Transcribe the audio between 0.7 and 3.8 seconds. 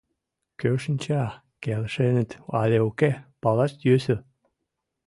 шинча, келшеныт але уке, палаш